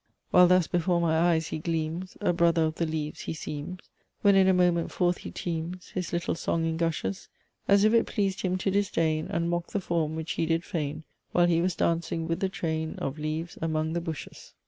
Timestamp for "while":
0.31-0.47, 11.33-11.45